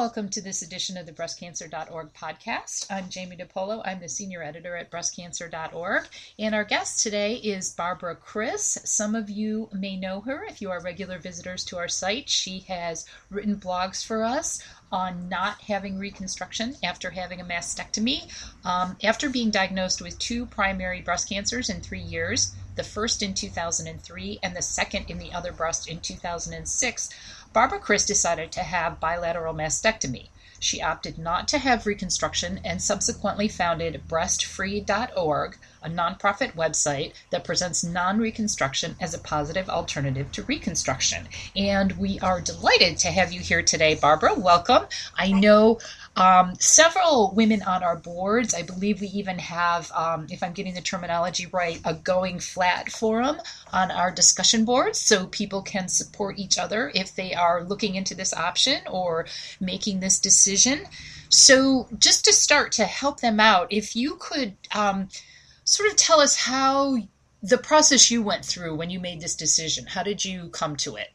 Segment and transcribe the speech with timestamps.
[0.00, 2.86] welcome to this edition of the breastcancer.org podcast.
[2.90, 3.82] I'm Jamie DePolo.
[3.84, 6.08] I'm the senior editor at breastcancer.org.
[6.38, 8.78] And our guest today is Barbara Chris.
[8.82, 12.30] Some of you may know her if you are regular visitors to our site.
[12.30, 18.22] She has written blogs for us on not having reconstruction after having a mastectomy.
[18.64, 23.34] Um, after being diagnosed with two primary breast cancers in three years, the first in
[23.34, 27.10] 2003 and the second in the other breast in 2006,
[27.52, 30.28] Barbara Chris decided to have bilateral mastectomy.
[30.60, 37.82] She opted not to have reconstruction and subsequently founded breastfree.org, a nonprofit website that presents
[37.82, 41.28] non reconstruction as a positive alternative to reconstruction.
[41.56, 44.34] And we are delighted to have you here today, Barbara.
[44.34, 44.86] Welcome.
[45.16, 45.80] I know
[46.20, 48.52] um, several women on our boards.
[48.54, 52.92] I believe we even have, um, if I'm getting the terminology right, a going flat
[52.92, 53.38] forum
[53.72, 58.14] on our discussion boards so people can support each other if they are looking into
[58.14, 59.26] this option or
[59.60, 60.84] making this decision.
[61.30, 65.08] So, just to start to help them out, if you could um,
[65.64, 66.98] sort of tell us how
[67.42, 70.96] the process you went through when you made this decision, how did you come to
[70.96, 71.08] it?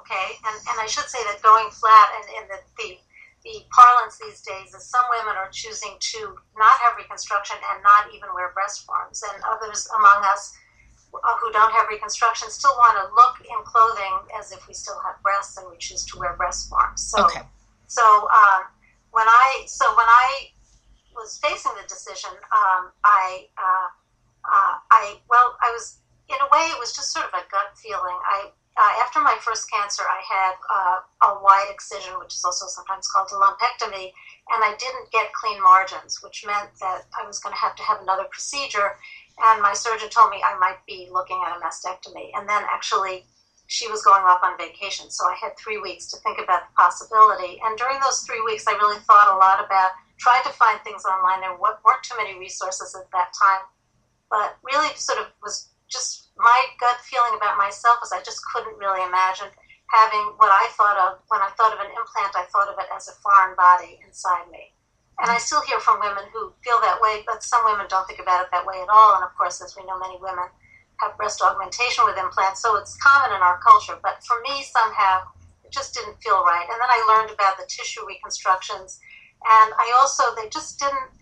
[0.00, 2.96] Okay, and, and I should say that going flat and, and the, the
[3.44, 8.14] the parlance these days is some women are choosing to not have reconstruction and not
[8.14, 10.54] even wear breast forms, and others among us
[11.12, 15.20] who don't have reconstruction still want to look in clothing as if we still have
[15.22, 17.02] breasts and we choose to wear breast forms.
[17.02, 17.42] So, okay.
[17.86, 18.64] so um,
[19.10, 20.48] when I so when I
[21.14, 23.88] was facing the decision, um, I uh,
[24.44, 25.98] uh, I well I was
[26.28, 28.16] in a way it was just sort of a gut feeling.
[28.24, 32.66] I uh, after my first cancer, I had uh, a wide excision, which is also
[32.66, 34.12] sometimes called a lumpectomy,
[34.52, 37.82] and I didn't get clean margins, which meant that I was going to have to
[37.82, 38.96] have another procedure.
[39.44, 42.30] And my surgeon told me I might be looking at a mastectomy.
[42.34, 43.24] And then actually,
[43.66, 46.74] she was going off on vacation, so I had three weeks to think about the
[46.76, 47.60] possibility.
[47.64, 51.04] And during those three weeks, I really thought a lot about, tried to find things
[51.04, 51.40] online.
[51.40, 53.64] There weren't too many resources at that time,
[54.30, 58.78] but really sort of was just my gut feeling about myself is I just couldn't
[58.78, 59.48] really imagine
[59.92, 62.32] having what I thought of when I thought of an implant.
[62.32, 64.72] I thought of it as a foreign body inside me,
[65.20, 68.20] and I still hear from women who feel that way, but some women don't think
[68.20, 69.14] about it that way at all.
[69.14, 70.48] And of course, as we know, many women
[71.04, 73.98] have breast augmentation with implants, so it's common in our culture.
[74.02, 75.28] But for me, somehow,
[75.64, 76.64] it just didn't feel right.
[76.64, 79.00] And then I learned about the tissue reconstructions,
[79.44, 81.12] and I also they just didn't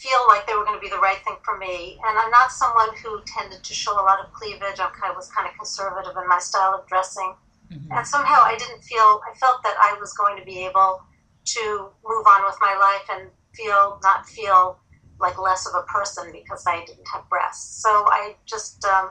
[0.00, 2.00] feel like they were going to be the right thing for me.
[2.08, 4.80] And I'm not someone who tended to show a lot of cleavage.
[4.80, 7.34] I kind of was kind of conservative in my style of dressing.
[7.70, 7.92] Mm-hmm.
[7.92, 11.02] And somehow I didn't feel, I felt that I was going to be able
[11.44, 11.62] to
[12.04, 14.78] move on with my life and feel, not feel
[15.20, 17.82] like less of a person because I didn't have breasts.
[17.82, 19.10] So I just, um,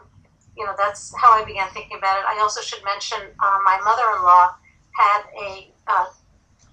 [0.58, 2.26] you know, that's how I began thinking about it.
[2.28, 4.56] I also should mention uh, my mother in law
[4.98, 6.06] had a uh,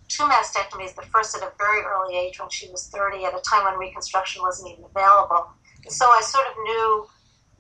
[0.09, 3.41] two mastectomies, the first at a very early age when she was 30, at a
[3.41, 5.49] time when reconstruction wasn't even available.
[5.84, 7.06] And so I sort of knew,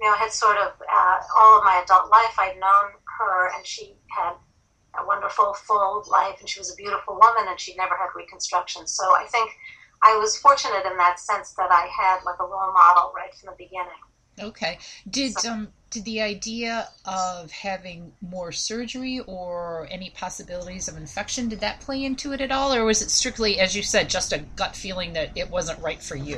[0.00, 3.50] you know, I had sort of uh, all of my adult life, I'd known her,
[3.56, 4.34] and she had
[4.98, 8.86] a wonderful, full life, and she was a beautiful woman, and she'd never had reconstruction.
[8.86, 9.50] So I think
[10.02, 13.50] I was fortunate in that sense that I had like a role model right from
[13.52, 14.02] the beginning.
[14.38, 14.78] Okay.
[15.08, 21.48] Did so, um did the idea of having more surgery or any possibilities of infection
[21.48, 22.74] did that play into it at all?
[22.74, 26.02] Or was it strictly as you said just a gut feeling that it wasn't right
[26.02, 26.36] for you?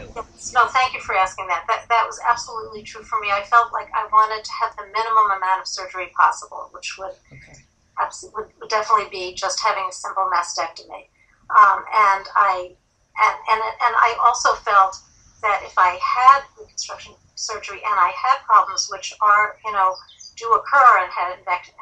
[0.54, 1.64] No thank you for asking that.
[1.66, 3.32] That, that was absolutely true for me.
[3.32, 7.14] I felt like i wanted to have the minimum amount of surgery possible which would
[7.32, 7.58] okay.
[8.00, 11.10] absolutely would, definitely be just having a simple mastectomy.
[11.50, 12.70] Um, and i
[13.18, 15.00] and, and and i also felt
[15.42, 19.94] that if i had reconstruction surgery and I had problems which are, you know,
[20.36, 21.34] do occur and had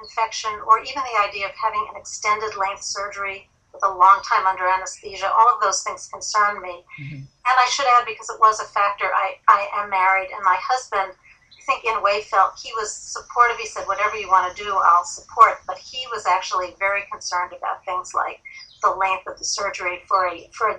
[0.02, 4.46] infection, or even the idea of having an extended length surgery with a long time
[4.46, 6.84] under anesthesia, all of those things concern me.
[7.00, 7.20] Mm-hmm.
[7.20, 10.56] And I should add, because it was a factor, I, I am married, and my
[10.58, 13.58] husband, I think in a way, felt he was supportive.
[13.58, 15.60] He said, whatever you want to do, I'll support.
[15.66, 18.40] But he was actually very concerned about things like
[18.82, 20.78] the length of the surgery for a, for a,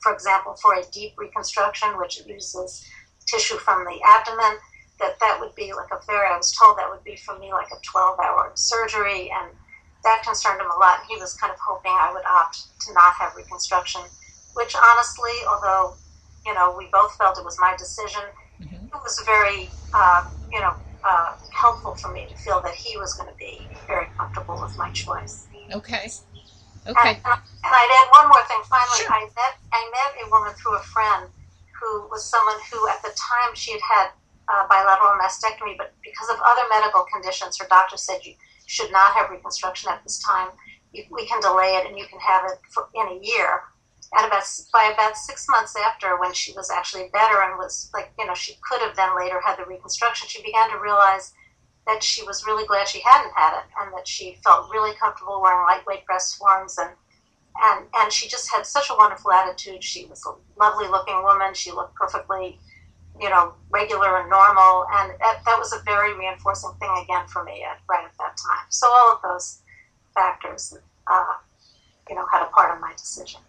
[0.00, 2.86] for example, for a DIEP reconstruction, which uses
[3.28, 4.58] tissue from the abdomen,
[4.98, 7.52] that that would be like a very, I was told that would be for me
[7.52, 9.30] like a 12 hour surgery.
[9.30, 9.50] And
[10.04, 11.00] that concerned him a lot.
[11.08, 14.02] He was kind of hoping I would opt to not have reconstruction,
[14.54, 15.94] which honestly, although,
[16.46, 18.22] you know, we both felt it was my decision,
[18.60, 18.86] mm-hmm.
[18.86, 20.74] it was very, uh, you know,
[21.04, 24.76] uh, helpful for me to feel that he was going to be very comfortable with
[24.76, 25.46] my choice.
[25.72, 26.08] Okay.
[26.86, 27.10] Okay.
[27.10, 28.62] And, and, I'd add one more thing.
[28.64, 29.12] Finally, sure.
[29.12, 31.28] I met I met a woman through a friend
[31.80, 34.08] who was someone who, at the time, she had had
[34.48, 38.34] uh, bilateral mastectomy, but because of other medical conditions, her doctor said you
[38.66, 40.48] should not have reconstruction at this time.
[40.92, 43.62] we can delay it and you can have it for, in a year.
[44.16, 48.10] And about by about six months after, when she was actually better and was like,
[48.18, 51.34] you know, she could have then later had the reconstruction, she began to realize
[51.86, 55.40] that she was really glad she hadn't had it and that she felt really comfortable
[55.42, 56.90] wearing lightweight breast forms and
[57.60, 59.82] and and she just had such a wonderful attitude.
[59.82, 61.54] She was a lovely looking woman.
[61.54, 62.58] She looked perfectly,
[63.20, 67.44] you know, regular and normal, and that, that was a very reinforcing thing again for
[67.44, 68.66] me at, right at that time.
[68.68, 69.60] So all of those
[70.14, 70.76] factors,
[71.06, 71.34] uh,
[72.08, 73.40] you know, had a part in my decision.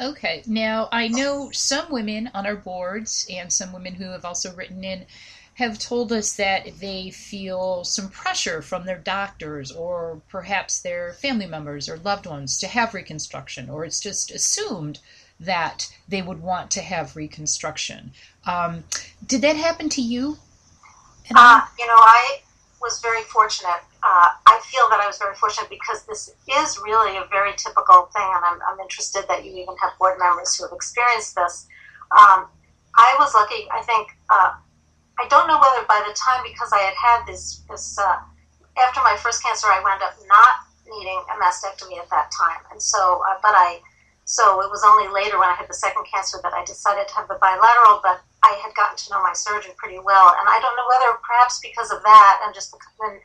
[0.00, 0.42] Okay.
[0.46, 4.82] Now, I know some women on our boards and some women who have also written
[4.82, 5.06] in
[5.54, 11.46] have told us that they feel some pressure from their doctors or perhaps their family
[11.46, 14.98] members or loved ones to have reconstruction, or it's just assumed
[15.38, 18.12] that they would want to have reconstruction.
[18.46, 18.84] Um,
[19.24, 20.38] did that happen to you?
[21.34, 22.40] Uh, you know, I
[22.82, 23.80] was very fortunate.
[24.02, 28.10] Uh, I feel that I was very fortunate because this is really a very typical
[28.14, 31.66] thing, and I'm, I'm interested that you even have board members who have experienced this.
[32.10, 32.46] Um,
[32.96, 34.08] I was lucky, I think.
[34.28, 34.54] Uh,
[35.18, 38.18] I don't know whether by the time, because I had had this, this uh,
[38.78, 40.54] after my first cancer, I wound up not
[40.90, 42.60] needing a mastectomy at that time.
[42.70, 43.80] And so, uh, but I,
[44.24, 47.14] so it was only later when I had the second cancer that I decided to
[47.14, 50.34] have the bilateral, but I had gotten to know my surgeon pretty well.
[50.40, 52.78] And I don't know whether perhaps because of that and just the,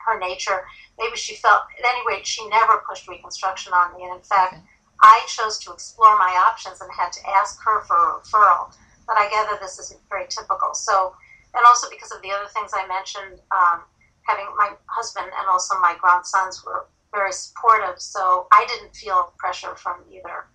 [0.06, 0.64] her nature,
[0.98, 4.04] maybe she felt, at any rate, she never pushed reconstruction on me.
[4.04, 4.62] And in fact, okay.
[5.02, 8.72] I chose to explore my options and had to ask her for a referral.
[9.06, 10.72] But I gather this isn't very typical.
[10.74, 11.14] So,
[11.54, 13.82] and also because of the other things I mentioned, um,
[14.26, 19.74] having my husband and also my grandsons were very supportive, so I didn't feel pressure
[19.74, 20.46] from either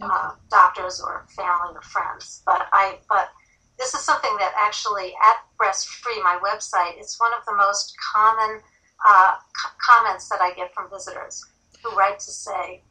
[0.00, 0.14] uh, okay.
[0.14, 2.42] uh, doctors or family or friends.
[2.44, 3.30] But I, but
[3.78, 7.94] this is something that actually at Breast Free, my website, it's one of the most
[8.12, 8.60] common
[9.06, 11.44] uh, c- comments that I get from visitors
[11.82, 12.82] who write to say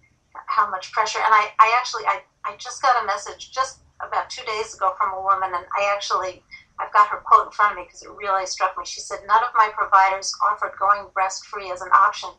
[0.47, 1.19] how much pressure.
[1.19, 4.93] And I, I actually, I, I just got a message just about two days ago
[4.97, 6.43] from a woman, and I actually
[6.83, 8.85] I've got her quote in front of me because it really struck me.
[8.85, 12.29] She said, None of my providers offered going breast free as an option,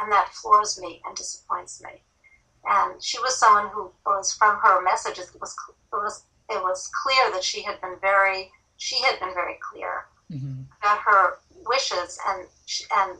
[0.00, 2.02] and that floors me and disappoints me.
[2.64, 5.54] And she was someone who was from her messages, it was,
[5.92, 10.06] it was, it was clear that she had been very, she had been very clear
[10.30, 10.62] mm-hmm.
[10.80, 12.46] about her wishes and,
[12.96, 13.18] and,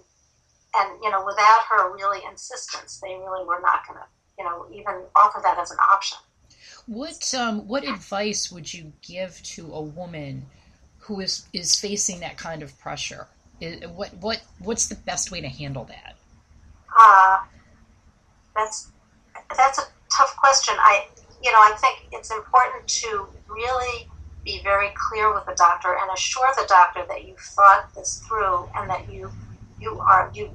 [0.76, 4.06] and, you know, without her really insistence, they really were not going to,
[4.38, 6.18] you know, even offer that as an option.
[6.86, 10.46] What um, what advice would you give to a woman
[11.02, 13.26] who is is facing that kind of pressure?
[13.94, 16.16] what what what's the best way to handle that?
[16.98, 17.38] Uh,
[18.56, 18.90] that's
[19.56, 20.74] that's a tough question.
[20.78, 21.06] I
[21.42, 24.08] you know I think it's important to really
[24.44, 28.68] be very clear with the doctor and assure the doctor that you thought this through
[28.74, 29.30] and that you
[29.80, 30.50] you are you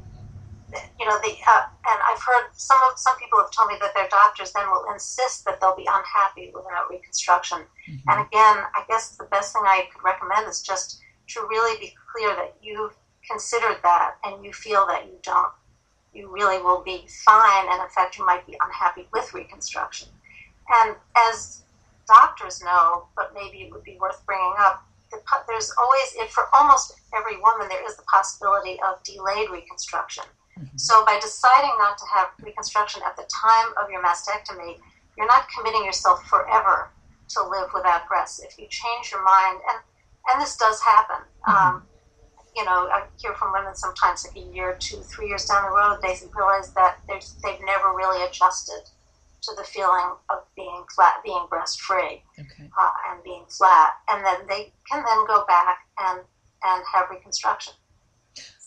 [1.00, 3.94] you know, the uh, and I've heard some of some people have told me that
[3.96, 7.60] their doctors then will insist that they'll be unhappy without reconstruction.
[7.60, 8.10] Mm-hmm.
[8.10, 11.00] And again, I guess the best thing I could recommend is just
[11.30, 12.96] to really be clear that you've
[13.30, 15.52] considered that and you feel that you don't,
[16.14, 20.10] you really will be fine, and in fact, you might be unhappy with reconstruction.
[20.84, 20.96] And
[21.30, 21.64] as
[22.08, 24.84] doctors know, but maybe it would be worth bringing up,
[25.48, 30.24] there's always, for almost every woman, there is the possibility of delayed reconstruction.
[30.58, 30.78] Mm-hmm.
[30.78, 34.78] So by deciding not to have reconstruction at the time of your mastectomy,
[35.18, 36.92] you're not committing yourself forever
[37.30, 38.40] to live without breasts.
[38.40, 39.80] If you change your mind, and
[40.34, 41.24] and this does happen.
[41.48, 41.76] Mm-hmm.
[41.76, 41.84] Um,
[42.56, 45.76] you know, I hear from women sometimes like a year, two, three years down the
[45.76, 48.82] road, they realize that they've never really adjusted
[49.44, 52.70] to the feeling of being flat, being breast free, okay.
[52.80, 56.22] uh, and being flat, and then they can then go back and
[56.64, 57.74] and have reconstruction.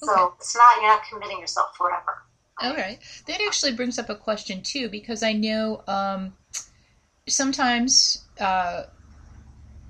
[0.03, 0.35] So okay.
[0.39, 2.23] it's not you're not committing yourself forever.
[2.63, 2.99] All right.
[3.27, 6.35] That actually brings up a question too, because I know um,
[7.27, 8.85] sometimes, uh,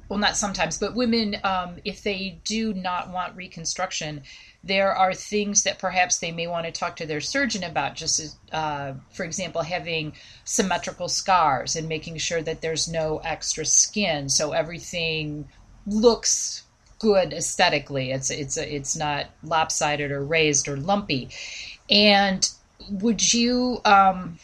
[0.09, 4.23] well, not sometimes, but women, um, if they do not want reconstruction,
[4.63, 7.97] there are things that perhaps they may want to talk to their surgeon about.
[7.97, 10.13] Just as, uh, for example, having
[10.45, 15.49] symmetrical scars and making sure that there's no extra skin, so everything
[15.87, 16.65] looks
[17.01, 18.13] good aesthetically.
[18.13, 21.31] It's it's a, it's not lopsided or raised or lumpy.
[21.91, 22.49] And
[22.89, 24.39] would you um,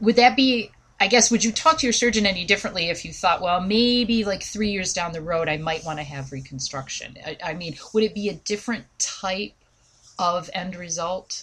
[0.00, 0.70] would that be?
[0.98, 4.24] I guess would you talk to your surgeon any differently if you thought, well, maybe
[4.24, 7.18] like three years down the road, I might want to have reconstruction?
[7.22, 9.52] I, I mean, would it be a different type
[10.18, 11.42] of end result?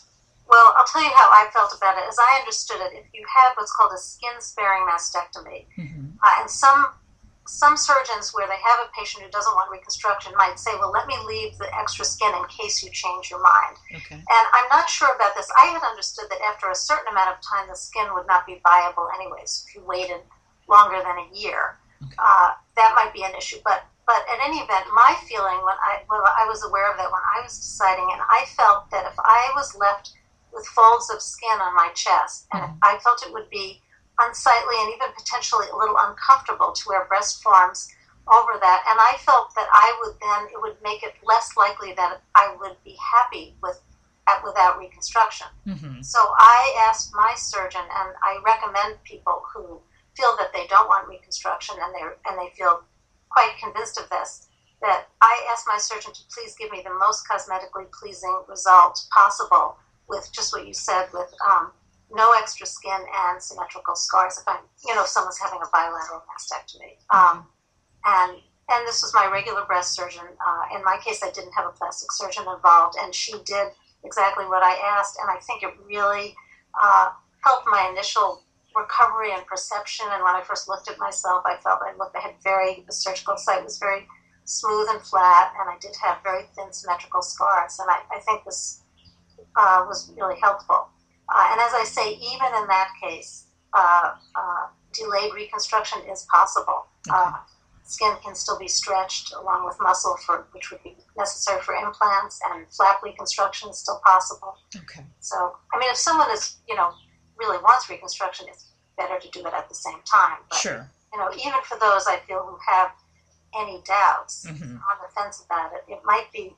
[0.50, 2.04] Well, I'll tell you how I felt about it.
[2.08, 6.06] As I understood it, if you had what's called a skin sparing mastectomy, mm-hmm.
[6.24, 6.88] uh, and some
[7.48, 11.08] some surgeons, where they have a patient who doesn't want reconstruction, might say, "Well, let
[11.08, 14.16] me leave the extra skin in case you change your mind." Okay.
[14.16, 15.50] And I'm not sure about this.
[15.62, 18.62] I had understood that after a certain amount of time, the skin would not be
[18.64, 19.66] viable anyways.
[19.68, 20.22] If you waited
[20.68, 22.16] longer than a year, Okay.
[22.18, 23.60] uh, that might be an issue.
[23.64, 27.12] But but at any event, my feeling when I well, I was aware of that
[27.12, 30.14] when I was deciding, and I felt that if I was left
[30.52, 32.80] with folds of skin on my chest, and Mhm.
[32.84, 33.82] I felt it would be
[34.20, 37.90] unsightly and even potentially a little uncomfortable to wear breast forms
[38.28, 41.94] over that, and I felt that I would then it would make it less likely
[41.94, 43.82] that I would be happy with
[44.30, 45.48] at, without reconstruction.
[45.66, 49.82] hmm So I asked my surgeon, and I recommend people who
[50.16, 52.84] feel that they don't want reconstruction and they and they feel
[53.30, 54.48] quite convinced of this.
[54.82, 59.78] That I asked my surgeon to please give me the most cosmetically pleasing result possible
[60.08, 61.72] with just what you said, with um,
[62.14, 64.38] no extra skin and symmetrical scars.
[64.38, 67.48] If I'm, you know, if someone's having a bilateral mastectomy, um,
[68.06, 68.38] and
[68.70, 70.24] and this was my regular breast surgeon.
[70.24, 73.68] Uh, in my case, I didn't have a plastic surgeon involved, and she did
[74.06, 76.36] exactly what I asked, and I think it really
[76.82, 77.10] uh,
[77.44, 78.44] helped my initial
[78.76, 80.06] recovery and perception.
[80.12, 82.94] And when I first looked at myself, I felt I looked, I had very, the
[82.94, 84.08] surgical site was very
[84.46, 88.46] smooth and flat, and I did have very thin symmetrical scars, and I, I think
[88.46, 88.82] this
[89.56, 90.88] uh, was really helpful.
[91.30, 96.86] Uh, and as I say, even in that case, uh, uh, delayed reconstruction is possible.
[97.10, 97.34] Uh,
[97.84, 102.40] skin can still be stretched along with muscle, for which would be necessary for implants,
[102.52, 104.58] and flap reconstruction is still possible.
[104.76, 105.04] Okay.
[105.20, 106.92] So, I mean, if someone is, you know,
[107.38, 110.38] really wants reconstruction, it's better to do it at the same time.
[110.50, 110.90] But, Sure.
[111.14, 112.92] you know, even for those I feel who have
[113.56, 116.56] any doubts hmm on the fence about it, it might be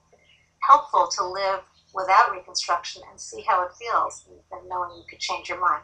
[0.61, 1.61] helpful to live
[1.95, 5.83] without reconstruction and see how it feels, and knowing you could change your mind.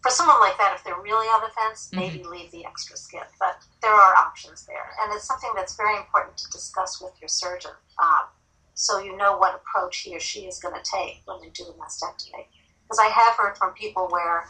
[0.00, 3.20] For someone like that, if they're really on the fence, maybe leave the extra skin.
[3.38, 7.28] But there are options there, and it's something that's very important to discuss with your
[7.28, 8.30] surgeon, um,
[8.74, 11.64] so you know what approach he or she is going to take when they do
[11.64, 12.46] a mastectomy.
[12.84, 14.46] Because I have heard from people where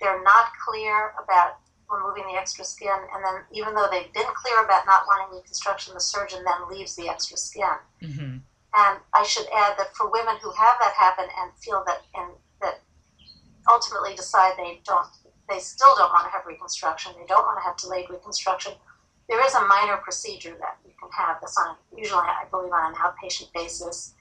[0.00, 1.58] they're not clear about
[1.90, 5.94] removing the extra skin, and then even though they've been clear about not wanting reconstruction,
[5.94, 7.76] the surgeon then leaves the extra skin.
[8.00, 8.36] hmm
[8.74, 12.32] And I should add that for women who have that happen and feel that and
[12.60, 12.80] that
[13.70, 15.06] ultimately decide they don't,
[15.48, 18.72] they still don't want to have reconstruction, they don't want to have delayed reconstruction.
[19.28, 22.92] There is a minor procedure that you can have that's on usually I believe on
[22.92, 24.14] an outpatient basis,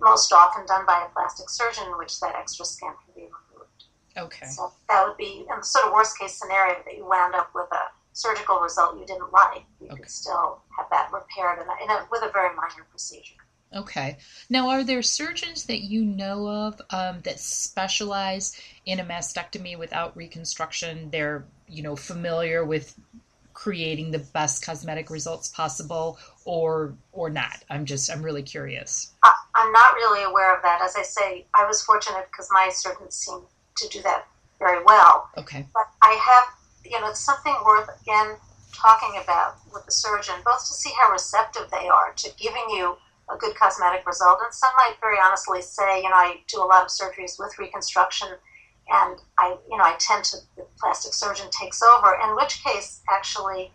[0.00, 3.84] most often done by a plastic surgeon, in which that extra skin can be removed.
[4.16, 4.46] Okay.
[4.46, 7.50] So that would be in the sort of worst case scenario that you wound up
[7.54, 9.64] with a surgical result you didn't like.
[9.80, 10.02] You Okay.
[10.02, 13.34] could still have that repaired in a, with a very minor procedure.
[13.74, 14.18] Okay.
[14.48, 20.16] Now, are there surgeons that you know of um, that specialize in a mastectomy without
[20.16, 21.10] reconstruction?
[21.10, 22.94] They're, you know, familiar with
[23.52, 27.64] creating the best cosmetic results possible, or or not?
[27.68, 29.12] I'm just, I'm really curious.
[29.22, 30.80] I, I'm not really aware of that.
[30.82, 33.40] As I say, I was fortunate because my surgeons seem
[33.76, 34.26] to do that
[34.58, 35.30] very well.
[35.36, 35.66] Okay.
[35.74, 38.36] But I have, you know, it's something worth again
[38.72, 42.96] talking about with the surgeon, both to see how receptive they are to giving you
[43.30, 44.38] a good cosmetic result.
[44.44, 47.58] And some might very honestly say, you know, I do a lot of surgeries with
[47.58, 48.28] reconstruction,
[48.88, 52.18] and I, you know, I tend to the plastic surgeon takes over.
[52.22, 53.72] In which case, actually,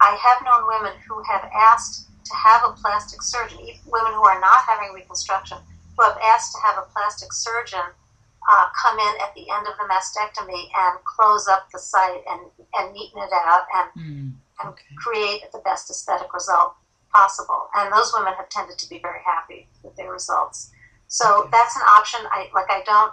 [0.00, 4.40] I have known women who have asked to have a plastic surgeon, women who are
[4.40, 5.58] not having reconstruction,
[5.96, 7.86] who have asked to have a plastic surgeon
[8.50, 12.40] uh, come in at the end of the mastectomy and close up the site and,
[12.74, 16.74] and neaten it out and, Mm, and create the best aesthetic result
[17.12, 17.68] possible.
[17.76, 20.70] And those women have tended to be very happy with their results.
[21.08, 21.50] So Okay.
[21.52, 22.20] that's an option.
[22.30, 22.70] I like.
[22.70, 23.12] I don't.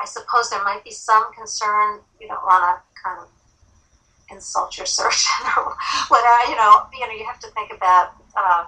[0.00, 2.00] I suppose there might be some concern.
[2.20, 3.28] You don't want to kind of
[4.30, 5.76] insult your surgeon or
[6.08, 6.50] whatever.
[6.50, 6.86] You know.
[6.92, 7.12] You know.
[7.12, 8.12] You have to think about.
[8.36, 8.64] Uh,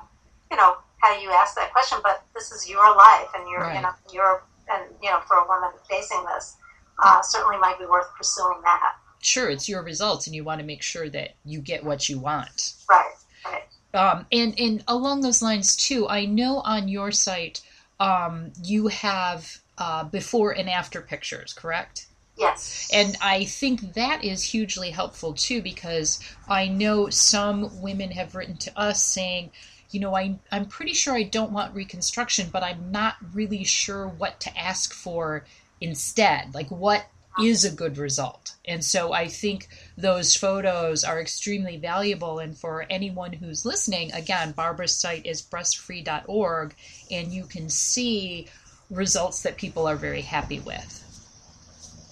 [0.51, 1.99] you know how you ask that question.
[2.03, 3.61] But this is your life, and you're.
[3.61, 3.77] Right.
[3.77, 3.93] You know.
[4.13, 4.43] You're.
[4.73, 6.57] And you know, for a woman facing this,
[7.03, 8.93] uh, certainly might be worth pursuing that.
[9.23, 12.19] Sure, it's your results, and you want to make sure that you get what you
[12.21, 12.75] want.
[12.89, 13.15] Right.
[13.45, 13.65] Right.
[13.93, 17.61] Um, and and along those lines too, I know on your site
[17.99, 22.07] um, you have uh, before and after pictures, correct?
[22.37, 22.89] Yes.
[22.93, 28.57] And I think that is hugely helpful too because I know some women have written
[28.59, 29.51] to us saying,
[29.91, 34.07] you know, I, I'm pretty sure I don't want reconstruction, but I'm not really sure
[34.07, 35.45] what to ask for
[35.81, 36.55] instead.
[36.55, 37.05] Like, what
[37.39, 38.55] is a good result?
[38.65, 42.39] And so I think those photos are extremely valuable.
[42.39, 46.75] And for anyone who's listening, again, Barbara's site is breastfree.org,
[47.11, 48.49] and you can see
[48.91, 51.07] results that people are very happy with.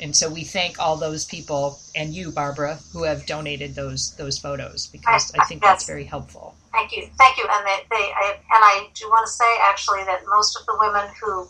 [0.00, 4.38] And so we thank all those people and you, Barbara, who have donated those those
[4.38, 5.70] photos because I, I think yes.
[5.70, 6.54] that's very helpful.
[6.72, 7.46] Thank you, thank you.
[7.50, 10.76] And they, they I, and I do want to say actually that most of the
[10.78, 11.48] women who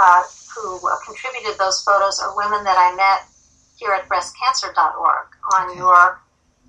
[0.00, 0.22] uh,
[0.54, 3.28] who uh, contributed those photos are women that I met
[3.76, 5.78] here at breastcancer.org on okay.
[5.78, 6.20] your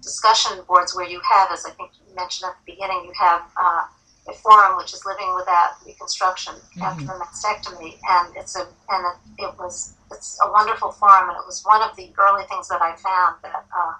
[0.02, 3.42] discussion boards where you have, as I think you mentioned at the beginning, you have
[3.58, 3.84] uh,
[4.28, 6.82] a forum which is living without reconstruction mm-hmm.
[6.82, 9.06] after a mastectomy, and it's a and
[9.38, 12.68] it, it, was it's a wonderful forum, and it was one of the early things
[12.70, 13.94] that I found that uh,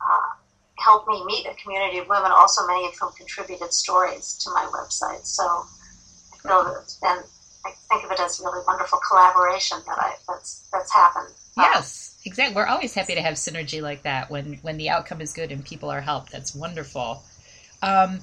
[0.00, 0.30] uh,
[0.78, 4.68] helped me meet a community of women, also many of whom contributed stories to my
[4.72, 5.26] website.
[5.26, 7.18] So I feel that it's been
[7.66, 11.34] I think of it as really wonderful collaboration that I that's that's happened.
[11.56, 12.12] Yes.
[12.26, 12.56] Exactly.
[12.56, 15.64] We're always happy to have synergy like that when when the outcome is good and
[15.64, 16.32] people are helped.
[16.32, 17.22] That's wonderful.
[17.82, 18.20] Um,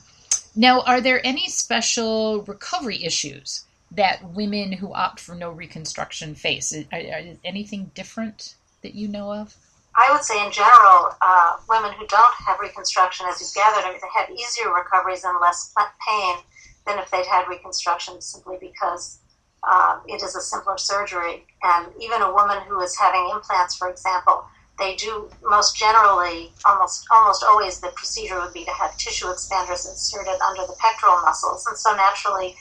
[0.55, 6.73] now, are there any special recovery issues that women who opt for no reconstruction face?
[6.73, 9.55] Is, is anything different that you know of?
[9.95, 13.91] I would say, in general, uh, women who don't have reconstruction, as you've gathered, I
[13.91, 15.73] mean, they have easier recoveries and less
[16.07, 16.37] pain
[16.85, 19.19] than if they'd had reconstruction simply because
[19.67, 21.45] uh, it is a simpler surgery.
[21.63, 24.45] And even a woman who is having implants, for example,
[24.79, 29.87] they do most generally, almost almost always, the procedure would be to have tissue expanders
[29.87, 32.55] inserted under the pectoral muscles, and so naturally,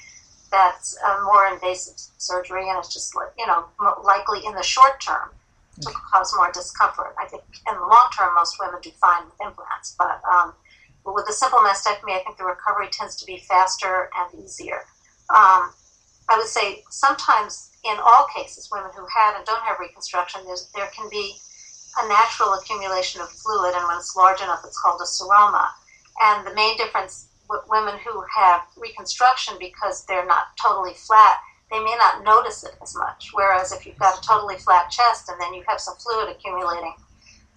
[0.51, 3.65] that's a more invasive surgery, and it's just you know
[4.05, 5.31] likely in the short term
[5.81, 7.15] to cause more discomfort.
[7.19, 10.53] I think in the long term, most women do fine with implants, but um,
[11.07, 14.85] with a simple mastectomy, I think the recovery tends to be faster and easier.
[15.31, 15.73] Um,
[16.29, 20.43] I would say sometimes in all cases, women who have and don't have reconstruction,
[20.75, 21.35] there can be
[22.03, 25.69] a natural accumulation of fluid, and when it's large enough, it's called a seroma.
[26.23, 31.81] And the main difference with women who have reconstruction, because they're not totally flat, they
[31.81, 33.31] may not notice it as much.
[33.33, 36.95] Whereas if you've got a totally flat chest and then you have some fluid accumulating,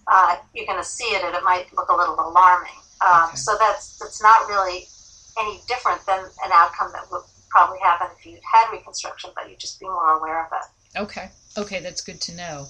[0.08, 2.76] uh, you're going to see it, and it might look a little alarming.
[3.04, 3.36] Um, okay.
[3.36, 4.86] So that's that's not really
[5.38, 7.22] any different than an outcome that would
[7.56, 11.00] probably happen if you had reconstruction, but you'd just be more aware of it.
[11.00, 12.66] Okay, okay, that's good to know.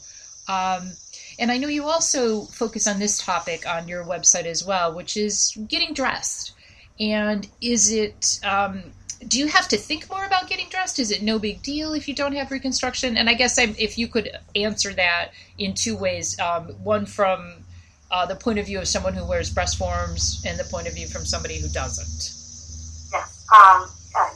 [0.48, 0.92] Um,
[1.40, 5.16] and I know you also focus on this topic on your website as well, which
[5.16, 6.52] is getting dressed.
[7.00, 8.84] And is it, um,
[9.26, 11.00] do you have to think more about getting dressed?
[11.00, 13.16] Is it no big deal if you don't have reconstruction?
[13.16, 17.64] And I guess I'm, if you could answer that in two ways um, one from
[18.12, 20.94] uh, the point of view of someone who wears breast forms, and the point of
[20.94, 22.30] view from somebody who doesn't.
[23.12, 23.46] Yes.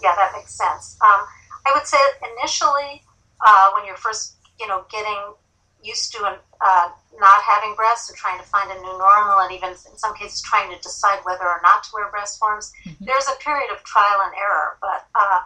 [0.03, 0.97] Yeah, that makes sense.
[1.01, 1.27] Um,
[1.67, 1.99] I would say
[2.39, 3.03] initially,
[3.47, 5.35] uh, when you're first, you know, getting
[5.83, 9.71] used to uh, not having breasts and trying to find a new normal, and even
[9.71, 13.05] in some cases trying to decide whether or not to wear breast forms, mm-hmm.
[13.05, 14.77] there's a period of trial and error.
[14.81, 15.41] But uh,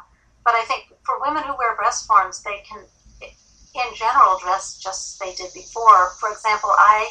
[0.44, 2.84] but I think for women who wear breast forms, they can,
[3.22, 6.10] in general, dress just as they did before.
[6.20, 7.10] For example, I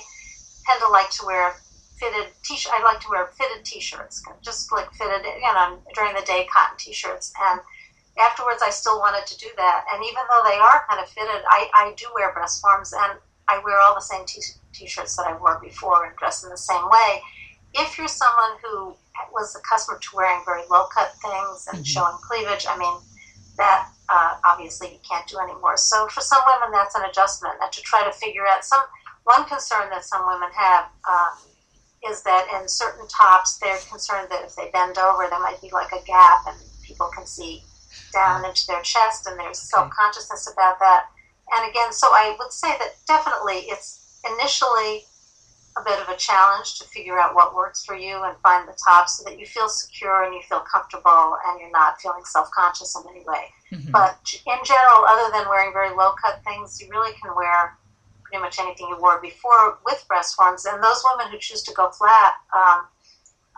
[0.68, 1.56] tend to like to wear
[2.00, 2.74] fitted t-shirt.
[2.76, 6.78] I like to wear fitted t-shirts, just like fitted, you know, during the day cotton
[6.78, 7.34] t-shirts.
[7.50, 7.60] And
[8.20, 9.86] afterwards, I still wanted to do that.
[9.94, 13.20] And even though they are kind of fitted, I, I do wear breast forms, and
[13.48, 14.42] I wear all the same t-
[14.74, 17.22] t-shirts that I wore before and dress in the same way.
[17.74, 18.96] If you're someone who
[19.32, 21.84] was accustomed to wearing very low-cut things and mm-hmm.
[21.84, 22.98] showing cleavage, I mean,
[23.58, 25.78] that uh, obviously you can't do anymore.
[25.78, 27.56] So for some women, that's an adjustment.
[27.60, 28.82] That to try to figure out some
[29.24, 30.86] one concern that some women have.
[31.10, 31.38] Um,
[32.10, 35.70] is that in certain tops, they're concerned that if they bend over, there might be
[35.72, 37.64] like a gap and people can see
[38.12, 41.06] down into their chest, and there's self consciousness about that.
[41.56, 45.04] And again, so I would say that definitely it's initially
[45.78, 48.78] a bit of a challenge to figure out what works for you and find the
[48.86, 52.50] top so that you feel secure and you feel comfortable and you're not feeling self
[52.52, 53.50] conscious in any way.
[53.72, 53.92] Mm-hmm.
[53.92, 57.78] But in general, other than wearing very low cut things, you really can wear
[58.34, 60.66] pretty much anything you wore before with breast forms.
[60.66, 62.88] And those women who choose to go flat, um,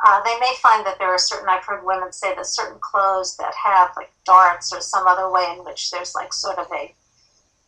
[0.05, 3.38] uh, they may find that there are certain, I've heard women say that certain clothes
[3.38, 6.93] that have like darts or some other way in which there's like sort of a,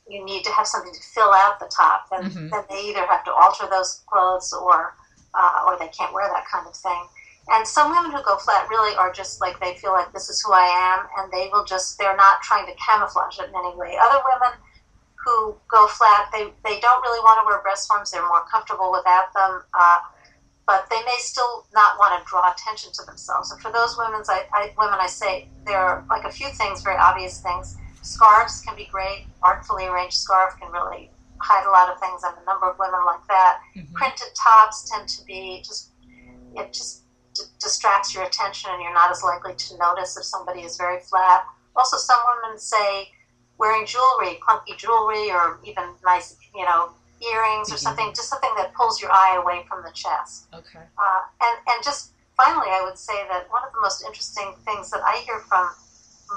[0.09, 2.49] you need to have something to fill out the top, then, mm-hmm.
[2.49, 4.95] then they either have to alter those clothes or,
[5.33, 7.03] uh, or they can't wear that kind of thing.
[7.49, 10.43] And some women who go flat really are just like they feel like this is
[10.45, 13.73] who I am, and they will just, they're not trying to camouflage it in any
[13.77, 13.95] way.
[13.95, 14.59] Other women,
[15.27, 18.11] who go flat, they, they don't really want to wear breast forms.
[18.11, 19.99] They're more comfortable without them, uh,
[20.65, 23.51] but they may still not want to draw attention to themselves.
[23.51, 26.81] And for those women, I, I, women, I say there are like a few things,
[26.81, 27.75] very obvious things.
[28.01, 29.27] Scarves can be great.
[29.43, 32.23] Artfully arranged scarf can really hide a lot of things.
[32.23, 33.59] And a number of women like that.
[33.75, 33.93] Mm-hmm.
[33.93, 35.91] Printed tops tend to be just
[36.55, 37.03] it just
[37.35, 41.01] d- distracts your attention, and you're not as likely to notice if somebody is very
[41.01, 41.43] flat.
[41.75, 43.11] Also, some women say
[43.57, 46.91] wearing jewelry, clunky jewelry, or even nice, you know,
[47.33, 47.77] earrings or mm-hmm.
[47.77, 50.47] something, just something that pulls your eye away from the chest.
[50.53, 50.79] Okay.
[50.79, 54.91] Uh, and and just finally, I would say that one of the most interesting things
[54.91, 55.69] that I hear from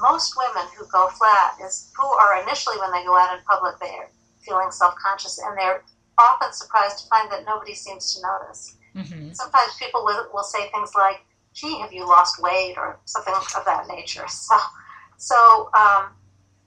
[0.01, 3.75] most women who go flat is who are initially when they go out in public
[3.81, 4.09] they're
[4.47, 5.83] feeling self-conscious and they're
[6.19, 8.77] often surprised to find that nobody seems to notice.
[8.95, 9.33] Mm-hmm.
[9.33, 11.21] Sometimes people will, will say things like,
[11.55, 14.27] "Gee, have you lost weight?" or something of that nature.
[14.39, 14.57] So,
[15.19, 16.13] so um,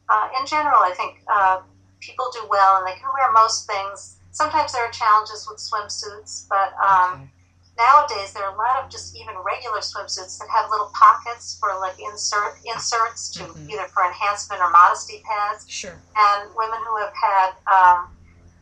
[0.10, 1.62] uh, in general, I think uh,
[2.00, 4.18] people do well and they can wear most things.
[4.32, 7.30] Sometimes there are challenges with swimsuits, but um, okay.
[7.78, 11.70] nowadays there are a lot of just even regular swimsuits that have little pockets for
[11.80, 13.70] like insert inserts to mm-hmm.
[13.70, 15.70] either for enhancement or modesty pads.
[15.70, 16.02] Sure.
[16.18, 18.10] And women who have had um,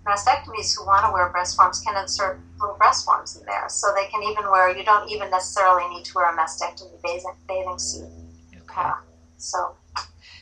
[0.06, 3.93] mastectomies who want to wear breast forms can insert little breast forms in there, so
[3.95, 4.75] they can even wear.
[4.75, 8.10] You don't even necessarily need to wear a mastectomy bathing, bathing suit.
[8.56, 8.82] Okay.
[8.82, 8.93] Uh,
[9.38, 9.75] so.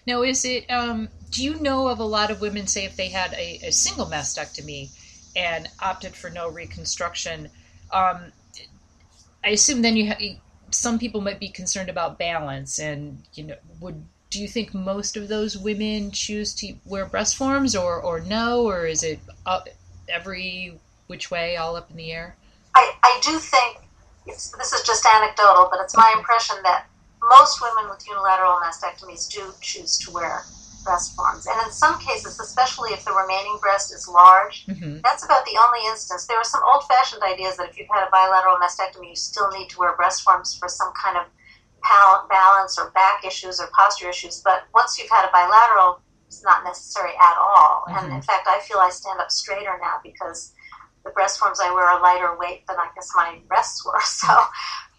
[0.10, 0.66] Now, is it?
[0.72, 3.72] Um, do you know of a lot of women, say, if they had a, a
[3.72, 4.90] single mastectomy
[5.36, 7.48] and opted for no reconstruction?
[7.92, 8.32] Um,
[9.44, 10.20] I assume then you have
[10.72, 15.16] some people might be concerned about balance, and you know, would do you think most
[15.16, 19.70] of those women choose to wear breast forms or, or no, or is it up
[20.08, 22.36] every which way, all up in the air?
[22.74, 23.78] I, I do think,
[24.26, 26.89] this is just anecdotal, but it's my impression that
[27.22, 30.44] most women with unilateral mastectomies do choose to wear
[30.84, 31.46] breast forms.
[31.46, 35.00] And in some cases, especially if the remaining breast is large, mm-hmm.
[35.04, 36.26] that's about the only instance.
[36.26, 39.52] There are some old fashioned ideas that if you've had a bilateral mastectomy, you still
[39.52, 41.26] need to wear breast forms for some kind of
[42.30, 44.42] balance or back issues or posture issues.
[44.44, 47.86] But once you've had a bilateral, it's not necessary at all.
[47.88, 48.06] Mm-hmm.
[48.06, 50.54] And in fact, I feel I stand up straighter now because
[51.04, 54.00] the breast forms I wear are lighter weight than I guess my breasts were.
[54.04, 54.28] So,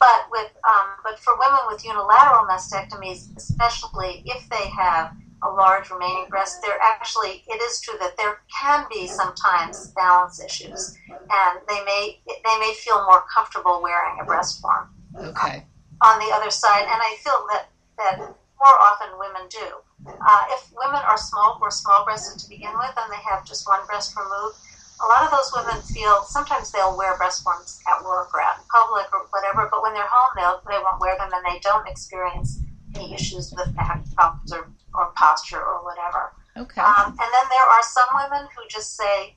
[0.01, 5.91] but with um, but for women with unilateral mastectomies, especially if they have a large
[5.91, 11.61] remaining breast, there actually it is true that there can be sometimes balance issues, and
[11.69, 14.91] they may they may feel more comfortable wearing a breast form.
[15.17, 15.65] Okay
[16.03, 19.81] on the other side, and I feel that that more often women do.
[20.07, 23.69] Uh, if women are small or small breasted to begin with, and they have just
[23.69, 24.57] one breast removed,
[25.03, 28.59] a lot of those women feel sometimes they'll wear breast forms at work or out
[28.59, 31.59] in public or whatever, but when they're home, they'll, they won't wear them and they
[31.61, 32.61] don't experience
[32.95, 36.33] any issues with back problems or, or posture or whatever.
[36.57, 36.81] Okay.
[36.81, 39.37] Um, and then there are some women who just say,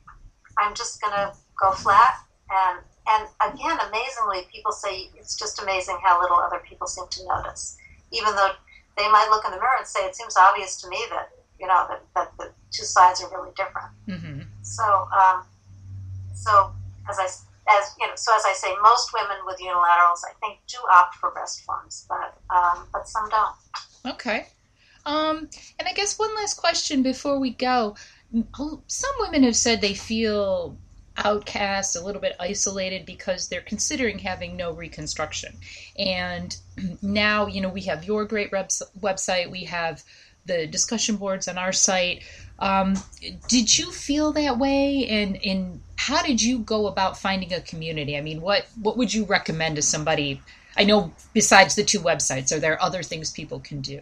[0.58, 5.98] I'm just going to go flat and and again, amazingly, people say it's just amazing
[6.02, 7.78] how little other people seem to notice,
[8.12, 8.52] even though
[8.98, 11.68] they might look in the mirror and say, "It seems obvious to me that you
[11.68, 14.42] know that, that the two sides are really different." Mm-hmm.
[14.62, 15.44] So, um,
[16.34, 16.72] so
[17.10, 20.60] as I as you know, so as I say, most women with unilaterals, I think,
[20.68, 24.14] do opt for breast forms, but um, but some don't.
[24.14, 24.48] Okay.
[25.06, 27.96] Um, and I guess one last question before we go.
[28.88, 30.78] Some women have said they feel
[31.18, 35.56] outcast, a little bit isolated because they're considering having no reconstruction.
[35.98, 36.56] And
[37.02, 40.04] now, you know, we have your great website, we have
[40.46, 42.24] the discussion boards on our site.
[42.60, 42.96] Um,
[43.48, 45.08] did you feel that way?
[45.08, 48.18] And, and how did you go about finding a community?
[48.18, 50.42] I mean, what, what would you recommend to somebody?
[50.76, 54.02] I know besides the two websites, are there other things people can do?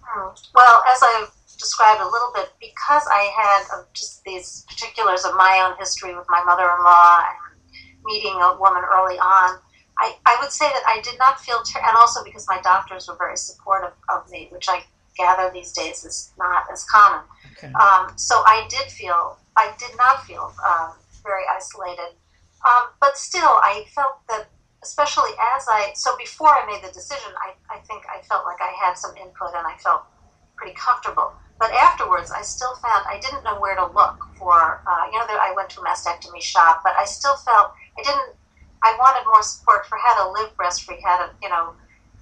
[0.00, 0.30] Hmm.
[0.54, 5.34] Well, as I've described a little bit because I had uh, just these particulars of
[5.34, 7.72] my own history with my mother-in-law and
[8.04, 9.58] meeting a woman early on.
[9.98, 13.08] I, I would say that I did not feel, ter- and also because my doctors
[13.08, 14.82] were very supportive of me, which I
[15.16, 17.22] gather these days is not as common.
[17.58, 17.72] Okay.
[17.74, 22.16] Um, so I did feel, I did not feel um, very isolated.
[22.62, 24.48] Um, but still, I felt that,
[24.82, 28.60] especially as I, so before I made the decision, I, I think I felt like
[28.60, 30.04] I had some input and I felt
[30.56, 31.32] pretty comfortable.
[31.58, 34.82] But afterwards, I still found I didn't know where to look for.
[34.82, 38.34] Uh, you know, I went to a mastectomy shop, but I still felt I didn't.
[38.82, 41.74] I wanted more support for how to live breast free, how to you know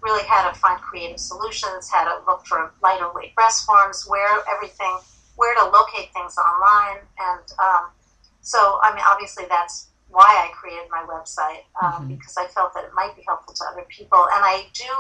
[0.03, 4.43] really how to find creative solutions, how to look for lighter weight breast forms, where
[4.53, 4.99] everything,
[5.41, 7.85] where to locate things online, and um,
[8.45, 12.15] so I mean, obviously that's why I created my website um, mm-hmm.
[12.15, 14.93] because I felt that it might be helpful to other people, and I do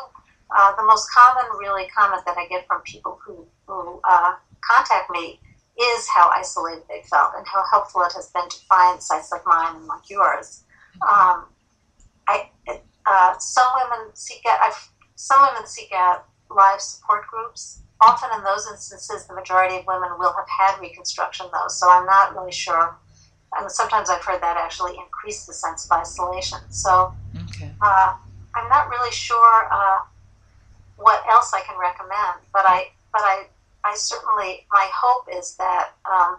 [0.56, 5.10] uh, the most common, really, comment that I get from people who, who uh, contact
[5.10, 5.38] me
[5.80, 9.46] is how isolated they felt and how helpful it has been to find sites like
[9.46, 10.64] mine and like yours.
[11.02, 11.46] Um,
[12.26, 12.50] I,
[13.06, 14.58] uh, some women seek out.
[14.62, 17.82] I've, some women seek out live support groups.
[18.00, 21.68] Often, in those instances, the majority of women will have had reconstruction, though.
[21.68, 22.96] So I'm not really sure.
[23.58, 26.58] And sometimes I've heard that actually increase the sense of isolation.
[26.70, 27.12] So
[27.48, 27.70] okay.
[27.82, 28.16] uh,
[28.54, 30.00] I'm not really sure uh,
[30.96, 32.46] what else I can recommend.
[32.52, 33.46] But I, but I,
[33.84, 36.38] I certainly, my hope is that um,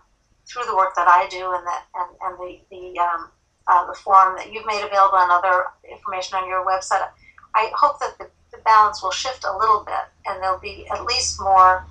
[0.51, 3.29] through the work that I do and that and, and the the um,
[3.67, 7.07] uh, the forum that you've made available and other information on your website,
[7.55, 11.05] I hope that the, the balance will shift a little bit and there'll be at
[11.05, 11.85] least more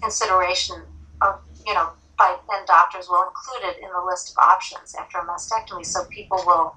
[0.00, 0.82] consideration
[1.20, 5.18] of you know by and doctors will include it in the list of options after
[5.18, 6.76] a mastectomy, so people will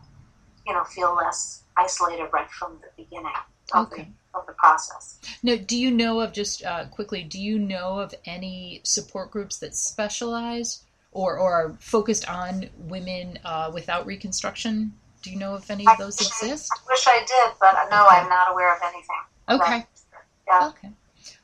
[0.65, 3.32] you know feel less isolated right from the beginning
[3.74, 4.04] of Okay.
[4.04, 5.19] the of the process.
[5.43, 7.24] Now, do you know of just uh, quickly?
[7.24, 13.39] Do you know of any support groups that specialize or or are focused on women
[13.43, 14.93] uh, without reconstruction?
[15.26, 16.72] Do you know if any of those I exist?
[16.72, 18.18] I wish I did, but no, Okay.
[18.18, 19.16] I'm not aware of anything.
[19.50, 19.88] Okay.
[20.48, 20.68] Yeah.
[20.68, 20.92] Okay.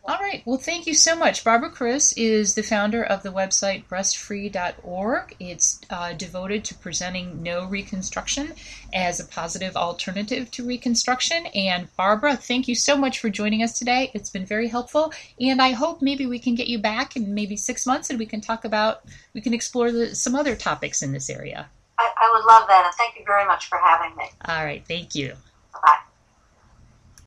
[0.05, 0.43] All right.
[0.45, 1.43] Well, thank you so much.
[1.43, 5.35] Barbara Chris is the founder of the website breastfree.org.
[5.39, 8.53] It's uh, devoted to presenting no reconstruction
[8.93, 11.47] as a positive alternative to reconstruction.
[11.47, 14.11] And Barbara, thank you so much for joining us today.
[14.13, 15.11] It's been very helpful.
[15.39, 18.27] And I hope maybe we can get you back in maybe six months and we
[18.27, 19.01] can talk about,
[19.33, 21.67] we can explore the, some other topics in this area.
[22.01, 24.25] I, I would love that, and thank you very much for having me.
[24.45, 24.83] All right.
[24.87, 25.35] Thank you.